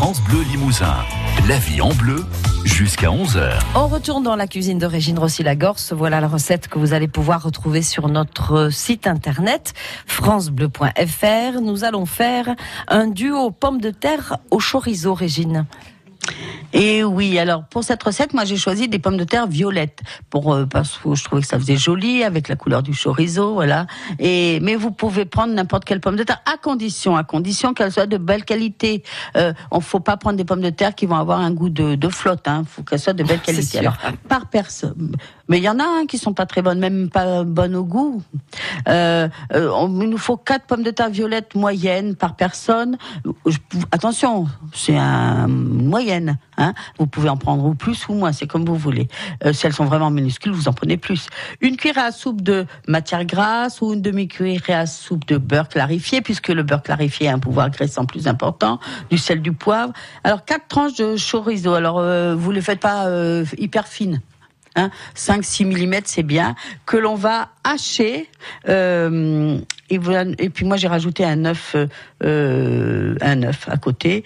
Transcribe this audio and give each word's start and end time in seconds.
France 0.00 0.22
Bleu 0.22 0.40
Limousin. 0.50 0.96
La 1.46 1.58
vie 1.58 1.82
en 1.82 1.92
bleu 1.92 2.24
jusqu'à 2.64 3.08
11h. 3.08 3.50
On 3.74 3.86
retourne 3.86 4.22
dans 4.22 4.34
la 4.34 4.46
cuisine 4.46 4.78
de 4.78 4.86
Régine 4.86 5.18
Rossi-Lagorce. 5.18 5.92
Voilà 5.92 6.22
la 6.22 6.26
recette 6.26 6.68
que 6.68 6.78
vous 6.78 6.94
allez 6.94 7.06
pouvoir 7.06 7.42
retrouver 7.42 7.82
sur 7.82 8.08
notre 8.08 8.70
site 8.72 9.06
internet 9.06 9.74
francebleu.fr. 10.06 11.60
Nous 11.60 11.84
allons 11.84 12.06
faire 12.06 12.56
un 12.88 13.08
duo 13.08 13.50
pommes 13.50 13.82
de 13.82 13.90
terre 13.90 14.38
au 14.50 14.58
chorizo, 14.58 15.12
Régine. 15.12 15.66
Et 16.72 17.02
oui, 17.02 17.38
alors 17.38 17.64
pour 17.64 17.82
cette 17.82 18.02
recette, 18.02 18.32
moi 18.32 18.44
j'ai 18.44 18.56
choisi 18.56 18.88
des 18.88 18.98
pommes 18.98 19.16
de 19.16 19.24
terre 19.24 19.46
violettes 19.46 20.00
pour 20.28 20.54
euh, 20.54 20.66
parce 20.66 20.98
que 20.98 21.14
je 21.14 21.24
trouvais 21.24 21.42
que 21.42 21.48
ça 21.48 21.58
faisait 21.58 21.76
joli 21.76 22.22
avec 22.22 22.48
la 22.48 22.56
couleur 22.56 22.82
du 22.82 22.92
chorizo, 22.92 23.54
voilà. 23.54 23.86
Et 24.18 24.60
mais 24.60 24.76
vous 24.76 24.92
pouvez 24.92 25.24
prendre 25.24 25.52
n'importe 25.52 25.84
quelle 25.84 26.00
pomme 26.00 26.16
de 26.16 26.22
terre 26.22 26.40
à 26.46 26.56
condition, 26.56 27.16
à 27.16 27.24
condition 27.24 27.74
qu'elle 27.74 27.90
soit 27.90 28.06
de 28.06 28.18
belle 28.18 28.44
qualité. 28.44 29.02
Euh, 29.36 29.52
on 29.70 29.80
faut 29.80 30.00
pas 30.00 30.16
prendre 30.16 30.36
des 30.36 30.44
pommes 30.44 30.60
de 30.60 30.70
terre 30.70 30.94
qui 30.94 31.06
vont 31.06 31.16
avoir 31.16 31.40
un 31.40 31.50
goût 31.50 31.70
de, 31.70 31.96
de 31.96 32.08
flotte, 32.08 32.46
hein. 32.46 32.62
Faut 32.66 32.82
qu'elles 32.82 33.00
soient 33.00 33.14
de 33.14 33.24
belle 33.24 33.40
qualité. 33.44 33.78
Alors 33.78 33.96
par 34.28 34.46
personne, 34.46 35.16
mais 35.48 35.58
il 35.58 35.64
y 35.64 35.68
en 35.68 35.80
a 35.80 35.84
hein, 35.84 36.06
qui 36.06 36.18
sont 36.18 36.34
pas 36.34 36.46
très 36.46 36.62
bonnes, 36.62 36.78
même 36.78 37.10
pas 37.10 37.42
bonnes 37.42 37.74
au 37.74 37.84
goût. 37.84 38.22
Euh, 38.88 39.28
euh 39.52 39.88
il 40.00 40.08
nous 40.08 40.18
faut 40.18 40.36
quatre 40.36 40.66
pommes 40.66 40.82
de 40.82 40.90
terre 40.90 41.10
violettes 41.10 41.54
moyennes 41.54 42.14
par 42.14 42.36
personne. 42.36 42.96
attention, 43.90 44.46
c'est 44.72 44.96
un 44.96 45.48
Hein. 46.12 46.74
Vous 46.98 47.06
pouvez 47.06 47.28
en 47.28 47.36
prendre 47.36 47.64
ou 47.64 47.74
plus 47.74 48.08
ou 48.08 48.14
moins, 48.14 48.32
c'est 48.32 48.46
comme 48.46 48.64
vous 48.64 48.76
voulez. 48.76 49.08
Euh, 49.44 49.52
si 49.52 49.66
elles 49.66 49.72
sont 49.72 49.84
vraiment 49.84 50.10
minuscules, 50.10 50.52
vous 50.52 50.68
en 50.68 50.72
prenez 50.72 50.96
plus. 50.96 51.28
Une 51.60 51.76
cuillère 51.76 52.04
à 52.04 52.12
soupe 52.12 52.42
de 52.42 52.66
matière 52.86 53.24
grasse 53.24 53.80
ou 53.80 53.92
une 53.92 54.02
demi-cuillère 54.02 54.62
à 54.68 54.86
soupe 54.86 55.26
de 55.26 55.36
beurre 55.36 55.68
clarifié, 55.68 56.20
puisque 56.20 56.48
le 56.48 56.62
beurre 56.62 56.82
clarifié 56.82 57.28
a 57.28 57.34
un 57.34 57.38
pouvoir 57.38 57.70
graissant 57.70 58.04
plus 58.04 58.26
important, 58.26 58.78
du 59.10 59.18
sel, 59.18 59.42
du 59.42 59.52
poivre. 59.52 59.92
Alors 60.24 60.44
quatre 60.44 60.68
tranches 60.68 60.96
de 60.96 61.16
chorizo. 61.16 61.74
Alors 61.74 61.98
euh, 61.98 62.34
vous 62.34 62.50
les 62.50 62.60
faites 62.60 62.80
pas 62.80 63.06
euh, 63.06 63.44
hyper 63.58 63.86
fines. 63.86 64.20
Hein, 64.76 64.90
5-6 65.16 65.66
mm, 65.66 66.02
c'est 66.04 66.22
bien, 66.22 66.54
que 66.86 66.96
l'on 66.96 67.16
va 67.16 67.48
hacher. 67.64 68.28
Euh, 68.68 69.58
et, 69.88 69.98
puis 69.98 70.64
moi 70.64 70.76
j'ai 70.76 70.86
rajouté 70.86 71.24
un 71.24 71.44
œuf, 71.44 71.74
un 72.22 73.42
œuf 73.42 73.68
à 73.68 73.76
côté. 73.78 74.24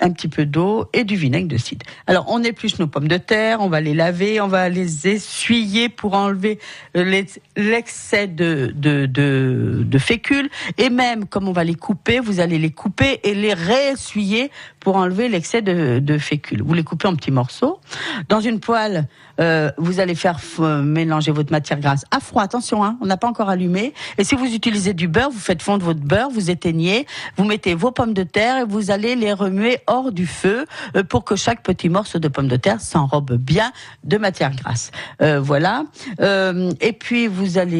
Un 0.00 0.10
petit 0.10 0.28
peu 0.28 0.46
d'eau 0.46 0.86
et 0.92 1.04
du 1.04 1.16
vinaigre 1.16 1.48
de 1.48 1.56
cidre. 1.56 1.84
Alors 2.06 2.26
on 2.28 2.42
épluche 2.42 2.78
nos 2.78 2.86
pommes 2.86 3.08
de 3.08 3.16
terre, 3.16 3.60
on 3.60 3.68
va 3.68 3.80
les 3.80 3.94
laver, 3.94 4.40
on 4.40 4.48
va 4.48 4.68
les 4.68 5.08
essuyer 5.08 5.88
pour 5.88 6.14
enlever 6.14 6.58
l'excès 6.94 8.26
de, 8.26 8.72
de, 8.74 9.06
de, 9.06 9.82
de 9.84 9.98
fécule 9.98 10.48
et 10.76 10.90
même 10.90 11.26
comme 11.26 11.48
on 11.48 11.52
va 11.52 11.64
les 11.64 11.74
couper, 11.74 12.20
vous 12.20 12.40
allez 12.40 12.58
les 12.58 12.70
couper 12.70 13.20
et 13.24 13.34
les 13.34 13.54
réessuyer 13.54 14.50
pour 14.80 14.96
enlever 14.96 15.28
l'excès 15.28 15.62
de, 15.62 16.18
fécule. 16.18 16.62
Vous 16.62 16.74
les 16.74 16.84
coupez 16.84 17.08
en 17.08 17.14
petits 17.14 17.30
morceaux. 17.30 17.80
Dans 18.28 18.40
une 18.40 18.60
poêle, 18.60 19.06
euh, 19.40 19.70
vous 19.76 20.00
allez 20.00 20.14
faire 20.14 20.38
mélanger 20.82 21.30
votre 21.30 21.52
matière 21.52 21.80
grasse 21.80 22.04
à 22.10 22.20
froid. 22.20 22.42
Attention, 22.42 22.84
hein, 22.84 22.96
on 23.00 23.06
n'a 23.06 23.16
pas 23.16 23.28
encore 23.28 23.48
allumé. 23.48 23.92
Et 24.18 24.24
si 24.24 24.34
vous 24.34 24.46
utilisez 24.46 24.94
du 24.94 25.08
beurre, 25.08 25.30
vous 25.30 25.38
faites 25.38 25.62
fondre 25.62 25.84
votre 25.84 26.00
beurre, 26.00 26.30
vous 26.30 26.50
éteignez, 26.50 27.06
vous 27.36 27.44
mettez 27.44 27.74
vos 27.74 27.90
pommes 27.90 28.14
de 28.14 28.22
terre 28.22 28.58
et 28.58 28.64
vous 28.64 28.90
allez 28.90 29.16
les 29.16 29.32
remuer 29.32 29.78
hors 29.86 30.12
du 30.12 30.26
feu 30.26 30.66
euh, 30.96 31.02
pour 31.02 31.24
que 31.24 31.36
chaque 31.36 31.62
petit 31.62 31.88
morceau 31.88 32.18
de 32.18 32.28
pomme 32.28 32.48
de 32.48 32.56
terre 32.56 32.80
s'enrobe 32.80 33.34
bien 33.34 33.72
de 34.04 34.18
matière 34.18 34.54
grasse. 34.54 34.90
Euh, 35.22 35.40
voilà. 35.40 35.84
Euh, 36.20 36.72
et 36.80 36.92
puis 36.92 37.26
vous 37.26 37.58
allez 37.58 37.78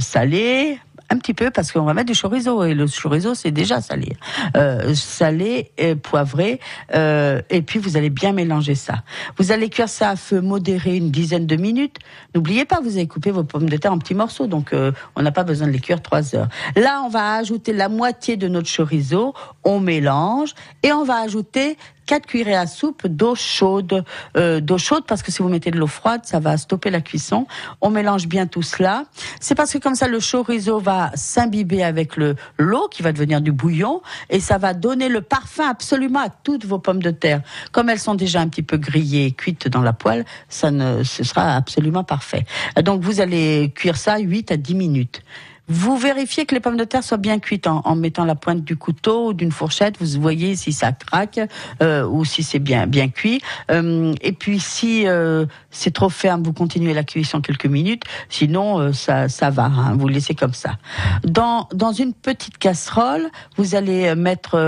saler 0.00 0.78
un 1.12 1.18
petit 1.18 1.34
peu 1.34 1.50
parce 1.50 1.72
qu'on 1.72 1.82
va 1.82 1.94
mettre 1.94 2.12
du 2.12 2.18
chorizo 2.18 2.64
et 2.64 2.74
le 2.74 2.86
chorizo 2.86 3.34
c'est 3.34 3.50
déjà 3.50 3.80
salé, 3.80 4.16
euh, 4.56 4.94
salé 4.94 5.70
et 5.76 5.94
poivré 5.94 6.58
euh, 6.94 7.42
et 7.50 7.62
puis 7.62 7.78
vous 7.78 7.96
allez 7.96 8.10
bien 8.10 8.32
mélanger 8.32 8.74
ça. 8.74 9.02
Vous 9.36 9.52
allez 9.52 9.68
cuire 9.68 9.88
ça 9.88 10.10
à 10.10 10.16
feu 10.16 10.40
modéré 10.40 10.96
une 10.96 11.10
dizaine 11.10 11.46
de 11.46 11.56
minutes. 11.56 11.98
N'oubliez 12.34 12.64
pas, 12.64 12.80
vous 12.80 12.96
avez 12.96 13.06
coupé 13.06 13.30
vos 13.30 13.44
pommes 13.44 13.68
de 13.68 13.76
terre 13.76 13.92
en 13.92 13.98
petits 13.98 14.14
morceaux, 14.14 14.46
donc 14.46 14.72
euh, 14.72 14.92
on 15.14 15.22
n'a 15.22 15.32
pas 15.32 15.44
besoin 15.44 15.66
de 15.66 15.72
les 15.72 15.80
cuire 15.80 16.00
trois 16.00 16.34
heures. 16.34 16.48
Là, 16.76 17.02
on 17.04 17.08
va 17.08 17.34
ajouter 17.34 17.72
la 17.72 17.88
moitié 17.88 18.36
de 18.36 18.48
notre 18.48 18.70
chorizo, 18.74 19.34
on 19.64 19.80
mélange 19.80 20.54
et 20.82 20.92
on 20.92 21.04
va 21.04 21.20
ajouter 21.20 21.76
4 22.06 22.26
cuillerées 22.26 22.56
à 22.56 22.66
soupe 22.66 23.06
d'eau 23.06 23.34
chaude, 23.34 24.04
euh, 24.36 24.60
d'eau 24.60 24.78
chaude 24.78 25.04
parce 25.06 25.22
que 25.22 25.30
si 25.32 25.42
vous 25.42 25.48
mettez 25.48 25.70
de 25.70 25.78
l'eau 25.78 25.86
froide, 25.86 26.22
ça 26.24 26.40
va 26.40 26.56
stopper 26.56 26.90
la 26.90 27.00
cuisson. 27.00 27.46
On 27.80 27.90
mélange 27.90 28.26
bien 28.26 28.46
tout 28.46 28.62
cela. 28.62 29.04
C'est 29.40 29.54
parce 29.54 29.72
que 29.72 29.78
comme 29.78 29.94
ça, 29.94 30.08
le 30.08 30.18
chorizo 30.20 30.78
va 30.78 31.10
s'imbiber 31.14 31.82
avec 31.82 32.16
le 32.16 32.36
l'eau 32.58 32.88
qui 32.88 33.02
va 33.02 33.12
devenir 33.12 33.40
du 33.40 33.52
bouillon 33.52 34.02
et 34.30 34.40
ça 34.40 34.58
va 34.58 34.74
donner 34.74 35.08
le 35.08 35.20
parfum 35.20 35.68
absolument 35.68 36.20
à 36.20 36.28
toutes 36.28 36.64
vos 36.64 36.78
pommes 36.78 37.02
de 37.02 37.10
terre. 37.10 37.42
Comme 37.70 37.88
elles 37.88 37.98
sont 37.98 38.14
déjà 38.14 38.40
un 38.40 38.48
petit 38.48 38.62
peu 38.62 38.76
grillées, 38.76 39.32
cuites 39.32 39.68
dans 39.68 39.82
la 39.82 39.92
poêle, 39.92 40.24
ça 40.48 40.70
ne, 40.70 41.02
ce 41.02 41.24
sera 41.24 41.54
absolument 41.54 42.04
parfait. 42.04 42.44
Donc 42.82 43.02
vous 43.02 43.20
allez 43.20 43.72
cuire 43.74 43.96
ça 43.96 44.18
8 44.18 44.52
à 44.52 44.56
10 44.56 44.74
minutes. 44.74 45.22
Vous 45.68 45.96
vérifiez 45.96 46.44
que 46.44 46.54
les 46.54 46.60
pommes 46.60 46.76
de 46.76 46.84
terre 46.84 47.04
soient 47.04 47.18
bien 47.18 47.38
cuites 47.38 47.66
en, 47.66 47.94
mettant 47.94 48.24
la 48.24 48.34
pointe 48.34 48.64
du 48.64 48.76
couteau 48.76 49.28
ou 49.28 49.32
d'une 49.32 49.52
fourchette. 49.52 49.94
Vous 50.00 50.20
voyez 50.20 50.56
si 50.56 50.72
ça 50.72 50.92
craque 50.92 51.40
euh, 51.82 52.04
ou 52.06 52.24
si 52.24 52.42
c'est 52.42 52.58
bien 52.58 52.86
bien 52.86 53.08
cuit. 53.08 53.40
Euh, 53.70 54.12
et 54.22 54.32
puis 54.32 54.58
si 54.58 55.06
euh, 55.06 55.46
c'est 55.70 55.92
trop 55.92 56.08
ferme, 56.08 56.42
vous 56.42 56.52
continuez 56.52 56.94
la 56.94 57.04
cuisson 57.04 57.40
quelques 57.40 57.66
minutes. 57.66 58.02
Sinon, 58.28 58.92
ça 58.92 59.28
ça 59.28 59.50
va. 59.50 59.64
Hein, 59.64 59.94
vous 59.96 60.08
laissez 60.08 60.34
comme 60.34 60.54
ça. 60.54 60.78
Dans 61.24 61.68
dans 61.72 61.92
une 61.92 62.12
petite 62.12 62.58
casserole, 62.58 63.30
vous 63.56 63.76
allez 63.76 64.14
mettre 64.16 64.58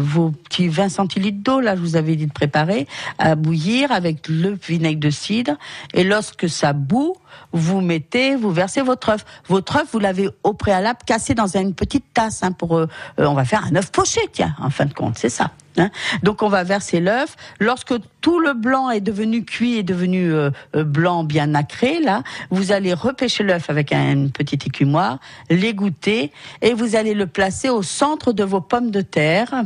vos 0.00 0.30
petits 0.30 0.68
20 0.68 0.90
centilitres 0.90 1.42
d'eau. 1.42 1.60
Là, 1.60 1.74
je 1.74 1.80
vous 1.80 1.96
avais 1.96 2.14
dit 2.14 2.26
de 2.26 2.32
préparer 2.32 2.86
à 3.18 3.34
bouillir 3.34 3.90
avec 3.90 4.28
le 4.28 4.56
vinaigre 4.66 5.00
de 5.00 5.10
cidre. 5.10 5.56
Et 5.92 6.04
lorsque 6.04 6.48
ça 6.48 6.72
bout, 6.72 7.16
vous 7.52 7.80
mettez, 7.80 8.36
vous 8.36 8.50
versez 8.50 8.82
votre 8.82 9.10
œuf. 9.10 9.24
Votre 9.48 9.76
œuf, 9.76 9.88
vous 9.92 9.98
l'avez 9.98 10.28
au 10.42 10.52
préalable 10.52 10.98
cassé 11.06 11.34
dans 11.34 11.56
une 11.56 11.74
petite 11.74 12.04
tasse 12.12 12.42
hein, 12.42 12.52
pour. 12.52 12.76
Euh, 12.76 12.86
euh, 13.18 13.26
on 13.26 13.34
va 13.34 13.44
faire 13.44 13.64
un 13.64 13.76
œuf 13.76 13.90
poché, 13.90 14.20
tiens, 14.32 14.54
en 14.60 14.70
fin 14.70 14.86
de 14.86 14.94
compte, 14.94 15.18
c'est 15.18 15.28
ça. 15.28 15.50
Hein. 15.78 15.90
Donc 16.22 16.42
on 16.42 16.48
va 16.48 16.64
verser 16.64 17.00
l'œuf. 17.00 17.36
Lorsque 17.60 17.94
tout 18.20 18.40
le 18.40 18.54
blanc 18.54 18.90
est 18.90 19.00
devenu 19.00 19.44
cuit 19.44 19.76
et 19.76 19.82
devenu 19.82 20.32
euh, 20.32 20.50
blanc 20.74 21.24
bien 21.24 21.48
nacré, 21.48 22.00
là, 22.00 22.22
vous 22.50 22.72
allez 22.72 22.94
repêcher 22.94 23.44
l'œuf 23.44 23.70
avec 23.70 23.92
un 23.92 24.28
petit 24.28 24.58
écumoire, 24.66 25.18
l'égoutter 25.50 26.32
et 26.62 26.74
vous 26.74 26.96
allez 26.96 27.14
le 27.14 27.26
placer 27.26 27.68
au 27.68 27.82
centre 27.82 28.32
de 28.32 28.44
vos 28.44 28.60
pommes 28.60 28.90
de 28.90 29.02
terre 29.02 29.64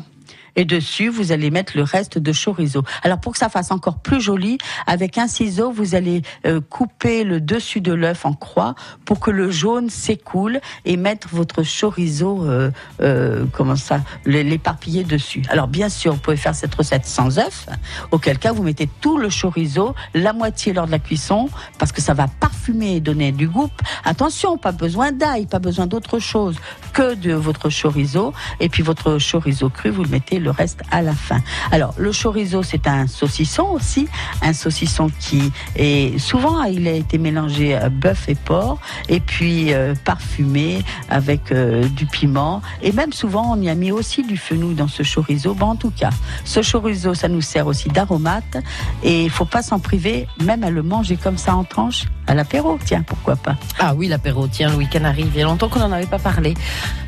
et 0.57 0.65
dessus 0.65 1.09
vous 1.09 1.33
allez 1.33 1.51
mettre 1.51 1.77
le 1.77 1.83
reste 1.83 2.19
de 2.19 2.33
chorizo. 2.33 2.83
Alors 3.03 3.21
pour 3.21 3.33
que 3.33 3.39
ça 3.39 3.49
fasse 3.49 3.71
encore 3.71 3.99
plus 3.99 4.21
joli, 4.21 4.59
avec 4.87 5.19
un 5.19 5.29
ciseau 5.29 5.71
vous 5.71 5.95
allez 5.95 6.23
euh, 6.47 6.61
couper 6.61 7.25
le 7.25 7.41
dessus 7.41 7.81
de 7.81 7.93
l'œuf 7.93 8.27
en 8.27 8.33
croix 8.33 8.75
pour 9.05 9.21
que 9.21 9.31
le 9.31 9.51
jaune 9.51 9.91
s'écoule 9.91 10.61
et 10.85 10.97
mettre 10.97 11.29
votre 11.33 11.63
chorizo, 11.63 12.45
euh, 12.45 12.71
euh, 13.01 13.45
comment 13.53 13.77
ça, 13.77 14.01
l'éparpiller 14.25 15.05
dessus. 15.05 15.43
Alors 15.49 15.69
bien 15.69 15.89
sûr, 15.89 16.15
vous 16.15 16.21
pouvez 16.21 16.37
faire 16.37 16.55
cette 16.55 16.75
recette 16.75 17.07
sans 17.07 17.39
œuf, 17.39 17.67
auquel 18.11 18.39
cas 18.39 18.53
vous 18.53 18.63
mettez 18.63 18.89
tout 19.01 19.19
le 19.19 19.29
chorizo, 19.29 19.95
la 20.15 20.33
moitié 20.33 20.73
lors 20.73 20.87
de 20.87 20.91
la 20.91 20.99
cuisson, 20.99 21.49
parce 21.79 21.93
que 21.93 22.01
ça 22.01 22.15
va 22.15 22.27
parfumer 22.29 22.97
et 22.97 23.01
donner 23.01 23.33
du 23.33 23.49
goût. 23.49 23.71
Attention, 24.05 24.57
pas 24.59 24.73
besoin 24.73 25.13
d'ail, 25.13 25.47
pas 25.47 25.59
besoin 25.59 25.87
d'autre 25.87 26.19
chose 26.19 26.57
que 26.93 27.15
de 27.15 27.33
votre 27.33 27.69
chorizo. 27.71 28.33
Et 28.59 28.69
puis 28.69 28.83
votre 28.83 29.19
chorizo 29.19 29.69
cru, 29.69 29.91
vous 29.91 30.03
le 30.03 30.09
mettez 30.09 30.40
le 30.41 30.51
reste 30.51 30.83
à 30.91 31.03
la 31.03 31.15
fin. 31.15 31.41
Alors, 31.71 31.95
le 31.99 32.11
chorizo, 32.13 32.63
c'est 32.63 32.87
un 32.87 33.07
saucisson 33.07 33.65
aussi, 33.73 34.09
un 34.43 34.53
saucisson 34.53 35.11
qui 35.21 35.53
est 35.77 36.19
souvent, 36.19 36.63
il 36.65 36.87
a 36.89 36.93
été 36.93 37.19
mélangé 37.19 37.75
à 37.75 37.89
bœuf 37.89 38.29
et 38.29 38.35
porc, 38.35 38.79
et 39.09 39.21
puis 39.21 39.73
euh, 39.73 39.95
parfumé 40.05 40.83
avec 41.09 41.53
euh, 41.53 41.87
du 41.89 42.07
piment, 42.07 42.63
et 42.83 42.93
même 42.93 43.13
souvent, 43.13 43.53
on 43.53 43.61
y 43.61 43.69
a 43.69 43.75
mis 43.75 43.93
aussi 43.93 44.23
du 44.23 44.37
fenouil 44.37 44.75
dans 44.75 44.89
ce 44.89 45.03
chorizo. 45.03 45.55
Bon, 45.55 45.67
en 45.67 45.77
tout 45.77 45.93
cas, 45.93 46.11
ce 46.45 46.61
chorizo, 46.61 47.15
ça 47.15 47.29
nous 47.29 47.43
sert 47.43 47.67
aussi 47.67 47.89
d'aromate, 47.89 48.57
et 49.03 49.25
il 49.25 49.31
faut 49.31 49.45
pas 49.45 49.63
s'en 49.63 49.79
priver, 49.79 50.27
même 50.43 50.65
à 50.65 50.71
le 50.71 50.83
manger 50.83 51.17
comme 51.17 51.39
ça 51.39 51.55
en 51.55 51.65
tranche, 51.65 52.07
à 52.31 52.35
l'apéro, 52.35 52.79
tiens, 52.85 53.03
pourquoi 53.05 53.35
pas. 53.35 53.57
Ah 53.81 53.93
oui, 53.97 54.07
l'apéro, 54.07 54.47
tiens, 54.47 54.71
le 54.71 54.77
week-end 54.77 55.03
arrive, 55.03 55.31
il 55.35 55.39
y 55.39 55.43
a 55.43 55.47
longtemps 55.47 55.69
qu'on 55.69 55.81
n'en 55.81 55.91
avait 55.91 56.07
pas 56.07 56.21
parlé. 56.21 56.55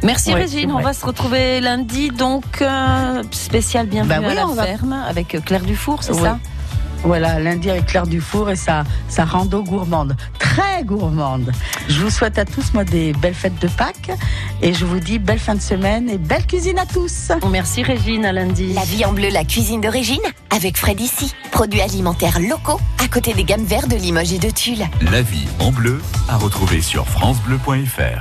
Merci 0.03 0.35
Régine, 0.35 0.73
on 0.73 0.81
va 0.81 0.93
se 0.93 1.07
retrouver 1.07 1.61
lundi, 1.61 2.11
donc... 2.11 2.61
Euh, 2.61 3.23
spécial 3.31 3.87
Bienvenue 3.87 4.27
bah 4.27 4.33
à 4.33 4.57
la 4.57 4.65
ferme 4.65 4.93
avec 4.93 5.37
Claire 5.45 5.63
Dufour, 5.63 6.03
c'est 6.03 6.15
ça? 6.15 6.41
Voilà, 7.05 7.39
lundi 7.39 7.71
avec 7.71 7.87
Claire 7.87 8.07
Dufour 8.07 8.51
et 8.51 8.57
sa, 8.57 8.85
sa 9.09 9.25
rando 9.25 9.63
gourmande. 9.63 10.17
Très 10.39 10.85
gourmande. 10.85 11.51
Je 11.89 12.01
vous 12.01 12.11
souhaite 12.11 12.39
à 12.39 12.45
tous, 12.45 12.73
moi, 12.75 12.85
des 12.85 13.13
belles 13.15 13.35
fêtes 13.35 13.61
de 13.61 13.69
Pâques. 13.69 14.11
Et 14.61 14.73
je 14.73 14.85
vous 14.85 15.01
dis 15.01 15.19
belle 15.19 15.39
fin 15.39 15.55
de 15.55 15.61
semaine 15.61 16.09
et 16.09 16.19
belle 16.19 16.47
cuisine 16.47 16.79
à 16.79 16.87
tous. 16.87 17.33
Merci 17.51 17.83
Régine, 17.83 18.25
à 18.25 18.33
lundi. 18.33 18.73
La 18.73 18.85
vie 18.85 19.05
en 19.05 19.13
bleu, 19.13 19.29
la 19.31 19.45
cuisine 19.45 19.81
de 19.81 19.89
Régine, 19.89 20.21
avec 20.55 20.77
Fred 20.77 21.01
ici. 21.01 21.35
Produits 21.51 21.81
alimentaires 21.81 22.39
locaux, 22.41 22.81
à 23.03 23.09
côté 23.09 23.35
des 23.35 23.45
gammes 23.45 23.65
vertes 23.65 23.89
de 23.89 23.97
Limoges 23.97 24.33
et 24.33 24.39
de 24.39 24.51
Tulle. 24.51 24.87
La 25.11 25.23
vie 25.23 25.47
en 25.59 25.73
bleu, 25.73 26.01
à 26.29 26.37
retrouver 26.37 26.81
sur 26.81 27.07
FranceBleu.fr. 27.09 28.21